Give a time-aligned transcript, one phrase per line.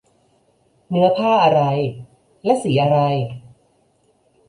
[0.89, 1.61] เนื้อผ้าอะไร
[2.45, 2.97] และสีอะไร